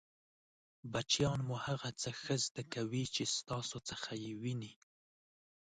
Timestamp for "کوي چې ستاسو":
2.73-3.77